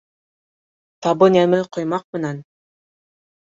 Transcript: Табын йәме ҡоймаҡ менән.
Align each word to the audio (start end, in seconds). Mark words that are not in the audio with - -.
Табын 1.07 1.37
йәме 1.41 1.59
ҡоймаҡ 1.77 2.07
менән. 2.19 2.41